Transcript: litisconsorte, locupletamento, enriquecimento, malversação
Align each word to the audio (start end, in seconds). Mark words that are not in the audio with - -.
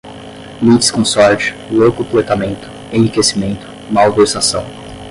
litisconsorte, 0.63 1.53
locupletamento, 1.71 2.67
enriquecimento, 2.91 3.67
malversação 3.93 4.65